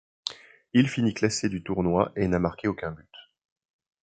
[0.73, 3.15] Il finit classé du tournoi et n'a marqué aucun but.